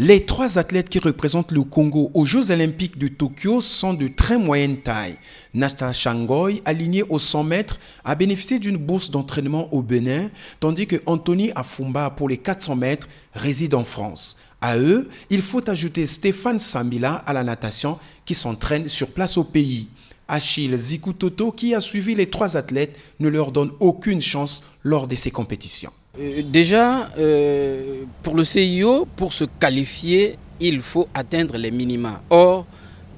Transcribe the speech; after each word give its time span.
Les 0.00 0.24
trois 0.24 0.58
athlètes 0.58 0.88
qui 0.88 1.00
représentent 1.00 1.50
le 1.50 1.64
Congo 1.64 2.12
aux 2.14 2.24
Jeux 2.24 2.52
olympiques 2.52 2.98
de 2.98 3.08
Tokyo 3.08 3.60
sont 3.60 3.94
de 3.94 4.06
très 4.06 4.38
moyenne 4.38 4.76
taille. 4.76 5.16
Nata 5.54 5.92
Shangoy, 5.92 6.62
aligné 6.64 7.02
aux 7.02 7.18
100 7.18 7.42
mètres, 7.42 7.80
a 8.04 8.14
bénéficié 8.14 8.60
d'une 8.60 8.76
bourse 8.76 9.10
d'entraînement 9.10 9.74
au 9.74 9.82
Bénin, 9.82 10.30
tandis 10.60 10.86
que 10.86 11.02
Anthony 11.06 11.50
Afumba, 11.56 12.10
pour 12.10 12.28
les 12.28 12.38
400 12.38 12.76
mètres, 12.76 13.08
réside 13.34 13.74
en 13.74 13.82
France. 13.82 14.36
À 14.60 14.78
eux, 14.78 15.08
il 15.30 15.42
faut 15.42 15.68
ajouter 15.68 16.06
Stéphane 16.06 16.60
Samila 16.60 17.14
à 17.14 17.32
la 17.32 17.42
natation 17.42 17.98
qui 18.24 18.36
s'entraîne 18.36 18.88
sur 18.88 19.08
place 19.08 19.36
au 19.36 19.42
pays. 19.42 19.88
Achille 20.28 20.78
Zikutoto, 20.78 21.50
qui 21.50 21.74
a 21.74 21.80
suivi 21.80 22.14
les 22.14 22.30
trois 22.30 22.56
athlètes, 22.56 22.96
ne 23.18 23.28
leur 23.28 23.50
donne 23.50 23.72
aucune 23.80 24.22
chance 24.22 24.62
lors 24.84 25.08
de 25.08 25.16
ces 25.16 25.32
compétitions. 25.32 25.90
Euh, 26.18 26.42
déjà, 26.42 27.10
euh, 27.18 28.02
pour 28.22 28.34
le 28.34 28.44
CIO, 28.44 29.06
pour 29.16 29.32
se 29.32 29.44
qualifier, 29.44 30.36
il 30.60 30.80
faut 30.80 31.06
atteindre 31.14 31.56
les 31.56 31.70
minima. 31.70 32.20
Or, 32.30 32.66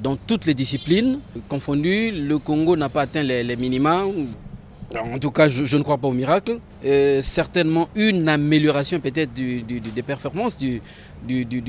dans 0.03 0.17
toutes 0.17 0.47
les 0.47 0.55
disciplines 0.55 1.21
confondues, 1.49 2.11
le 2.11 2.39
Congo 2.39 2.77
n'a 2.77 2.89
pas 2.89 3.03
atteint 3.03 3.23
les, 3.23 3.57
minima. 3.57 4.03
En 4.95 5.19
tout 5.19 5.31
cas, 5.31 5.49
je, 5.49 5.77
ne 5.77 5.83
crois 5.83 5.99
pas 5.99 6.09
au 6.09 6.13
miracle. 6.13 6.59
Euh, 6.85 7.23
certainement 7.23 7.89
une 7.95 8.29
amélioration 8.29 8.99
peut-être 9.01 9.33
des 9.33 10.03
performances 10.03 10.57
du, 10.57 10.83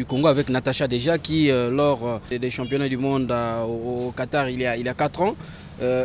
Congo 0.07 0.27
avec 0.27 0.49
Natacha 0.49 0.87
déjà 0.87 1.17
qui, 1.17 1.49
lors 1.49 2.21
des 2.29 2.49
championnats 2.49 2.89
du 2.89 2.97
monde 2.97 3.33
au, 3.67 4.11
Qatar 4.15 4.49
il 4.49 4.61
y 4.61 4.65
a, 4.65 4.75
il 4.75 4.85
y 4.85 4.89
a 4.89 4.93
4 4.93 5.21
ans, 5.21 5.35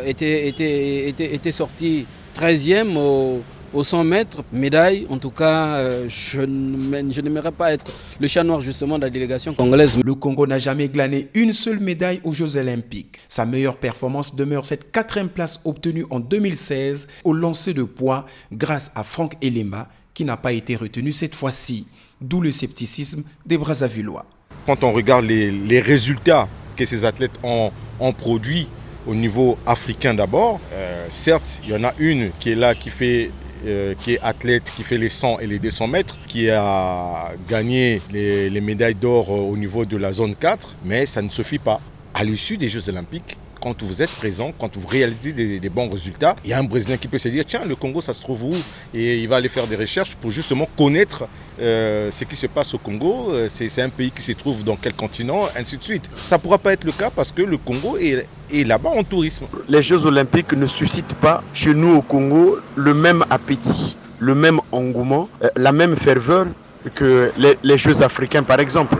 était, 0.05 0.47
était, 0.47 1.09
était, 1.09 1.33
était 1.33 1.51
sorti 1.51 2.05
13e 2.37 2.95
au, 2.97 3.41
au 3.77 3.83
100 3.83 4.03
mètres, 4.03 4.43
médaille. 4.51 5.05
En 5.09 5.19
tout 5.19 5.29
cas, 5.29 5.77
euh, 5.77 6.07
je 6.09 6.41
n'aimerais 6.41 7.51
pas 7.51 7.73
être 7.73 7.85
le 8.19 8.27
chat 8.27 8.43
noir 8.43 8.59
justement 8.61 8.97
de 8.97 9.03
la 9.03 9.09
délégation 9.09 9.53
congolaise. 9.53 9.97
Le 10.03 10.15
Congo 10.15 10.47
n'a 10.47 10.57
jamais 10.59 10.89
glané 10.89 11.29
une 11.35 11.53
seule 11.53 11.79
médaille 11.79 12.19
aux 12.23 12.33
Jeux 12.33 12.57
olympiques. 12.57 13.19
Sa 13.29 13.45
meilleure 13.45 13.77
performance 13.77 14.35
demeure 14.35 14.65
cette 14.65 14.91
quatrième 14.91 15.29
place 15.29 15.61
obtenue 15.63 16.05
en 16.09 16.19
2016 16.19 17.07
au 17.23 17.33
lancer 17.33 17.73
de 17.73 17.83
poids 17.83 18.25
grâce 18.51 18.91
à 18.95 19.03
Franck 19.03 19.33
Elema 19.41 19.89
qui 20.13 20.25
n'a 20.25 20.37
pas 20.37 20.53
été 20.53 20.75
retenu 20.75 21.11
cette 21.11 21.35
fois-ci. 21.35 21.85
D'où 22.19 22.41
le 22.41 22.49
scepticisme 22.49 23.23
des 23.45 23.59
Brazzavillois. 23.59 24.25
Quand 24.65 24.83
on 24.83 24.91
regarde 24.91 25.25
les, 25.25 25.79
résultats 25.79 26.47
que 26.75 26.83
ces 26.83 27.05
athlètes 27.05 27.39
ont, 27.43 27.71
produits 28.17 28.67
au 29.05 29.13
niveau 29.13 29.59
africain 29.67 30.15
d'abord, 30.15 30.59
euh, 30.73 31.05
certes, 31.11 31.61
il 31.63 31.69
y 31.69 31.75
en 31.75 31.83
a 31.83 31.93
une 31.99 32.31
qui 32.39 32.51
est 32.51 32.55
là, 32.55 32.73
qui 32.73 32.89
fait 32.89 33.29
euh, 33.65 33.93
qui 34.01 34.13
est 34.13 34.19
athlète, 34.21 34.71
qui 34.75 34.83
fait 34.83 34.97
les 34.97 35.09
100 35.09 35.39
et 35.39 35.47
les 35.47 35.59
200 35.59 35.87
mètres, 35.87 36.17
qui 36.27 36.49
a 36.49 37.31
gagné 37.49 38.01
les, 38.11 38.49
les 38.49 38.61
médailles 38.61 38.95
d'or 38.95 39.29
euh, 39.29 39.39
au 39.39 39.57
niveau 39.57 39.85
de 39.85 39.97
la 39.97 40.11
zone 40.11 40.35
4, 40.35 40.77
mais 40.85 41.05
ça 41.05 41.21
ne 41.21 41.29
suffit 41.29 41.59
pas. 41.59 41.81
À 42.13 42.23
l'issue 42.23 42.57
des 42.57 42.67
Jeux 42.67 42.89
olympiques, 42.89 43.37
quand 43.67 43.83
vous 43.83 44.01
êtes 44.01 44.11
présent, 44.11 44.53
quand 44.57 44.77
vous 44.77 44.87
réalisez 44.87 45.33
des, 45.33 45.69
bons 45.69 45.89
résultats, 45.89 46.35
il 46.45 46.51
y 46.51 46.53
a 46.53 46.59
un 46.59 46.63
Brésilien 46.63 46.95
qui 46.95 47.07
peut 47.09 47.17
se 47.17 47.27
dire 47.27 47.43
tiens, 47.45 47.63
le 47.67 47.75
Congo, 47.75 47.99
ça 47.99 48.13
se 48.13 48.21
trouve 48.21 48.45
où? 48.45 48.55
Et 48.93 49.17
il 49.17 49.27
va 49.27 49.37
aller 49.37 49.49
faire 49.49 49.67
des 49.67 49.75
recherches 49.75 50.15
pour 50.15 50.31
justement 50.31 50.69
connaître 50.77 51.27
euh, 51.59 52.09
ce 52.09 52.23
qui 52.23 52.35
se 52.35 52.47
passe 52.47 52.73
au 52.73 52.77
Congo. 52.77 53.31
Euh, 53.31 53.47
c'est 53.49 53.81
un 53.81 53.89
pays 53.89 54.11
qui 54.11 54.21
se 54.21 54.31
trouve 54.31 54.63
dans 54.63 54.77
quel 54.77 54.93
continent, 54.93 55.41
ainsi 55.57 55.77
de 55.77 55.83
suite. 55.83 56.09
Ça 56.15 56.37
ne 56.37 56.41
pourra 56.41 56.57
pas 56.57 56.73
être 56.73 56.85
le 56.85 56.93
cas 56.93 57.09
parce 57.09 57.31
que 57.31 57.41
le 57.41 57.57
Congo 57.57 57.97
est, 57.97 58.25
là-bas 58.63 58.91
en 58.91 59.03
tourisme. 59.03 59.47
Les 59.67 59.81
Jeux 59.81 60.05
olympiques 60.05 60.53
ne 60.53 60.67
suscitent 60.67 61.15
pas 61.15 61.43
chez 61.53 61.73
nous 61.73 61.95
au 61.97 62.01
Congo 62.01 62.59
le 62.75 62.93
même 62.93 63.25
appétit, 63.29 63.97
le 64.19 64.33
même 64.33 64.61
engouement, 64.71 65.27
euh, 65.43 65.49
la 65.57 65.73
même 65.73 65.97
ferveur 65.97 66.47
que 66.95 67.33
les 67.63 67.77
Jeux 67.77 68.01
africains 68.01 68.43
par 68.43 68.61
exemple. 68.61 68.95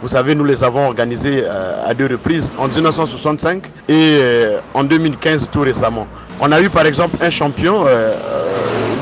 Vous 0.00 0.08
savez, 0.08 0.36
nous 0.36 0.44
les 0.44 0.62
avons 0.62 0.86
organisés 0.86 1.42
euh, 1.42 1.84
à 1.84 1.92
deux 1.92 2.06
reprises, 2.06 2.52
en 2.56 2.68
1965 2.68 3.66
et 3.66 3.92
euh, 4.20 4.60
en 4.72 4.84
2015 4.84 5.50
tout 5.50 5.62
récemment. 5.62 6.06
On 6.40 6.52
a 6.52 6.60
eu 6.60 6.70
par 6.70 6.86
exemple 6.86 7.16
un 7.20 7.30
champion 7.30 7.84
euh, 7.88 8.14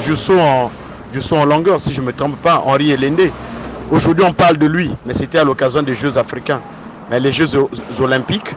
du, 0.03 0.17
saut 0.17 0.39
en, 0.39 0.71
du 1.12 1.19
en 1.33 1.45
longueur, 1.45 1.83
si 1.83 1.93
je 1.93 2.01
ne 2.01 2.07
me 2.07 2.12
trompe 2.15 2.41
pas, 2.41 2.62
Henri 2.65 2.93
Elende. 2.93 3.31
Aujourd'hui, 3.91 4.25
on 4.27 4.33
parle 4.33 4.57
de 4.57 4.67
lui, 4.67 4.91
mais 5.05 5.12
c'était 5.12 5.39
à 5.39 5.45
l'occasion 5.45 5.83
des 5.83 5.95
Jeux 5.95 6.17
africains. 6.17 6.62
Mais 7.11 7.21
les 7.21 7.31
Jeux 7.31 7.49
olympiques, 8.01 8.55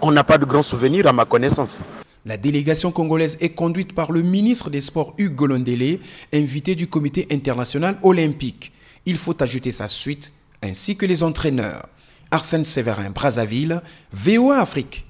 on 0.00 0.12
n'a 0.12 0.24
pas 0.24 0.38
de 0.38 0.46
grands 0.46 0.62
souvenirs 0.62 1.06
à 1.06 1.12
ma 1.12 1.26
connaissance. 1.26 1.84
La 2.24 2.38
délégation 2.38 2.90
congolaise 2.90 3.36
est 3.42 3.50
conduite 3.50 3.94
par 3.94 4.12
le 4.12 4.22
ministre 4.22 4.70
des 4.70 4.80
Sports 4.80 5.12
Hugues 5.18 5.34
Golondele, 5.34 5.98
invité 6.32 6.74
du 6.74 6.86
comité 6.86 7.26
international 7.30 7.96
olympique. 8.02 8.72
Il 9.04 9.18
faut 9.18 9.40
ajouter 9.42 9.72
sa 9.72 9.88
suite 9.88 10.32
ainsi 10.62 10.96
que 10.96 11.06
les 11.06 11.22
entraîneurs. 11.22 11.88
Arsène 12.30 12.64
Séverin, 12.64 13.10
Brazzaville, 13.10 13.82
VOA 14.12 14.58
Afrique. 14.58 15.04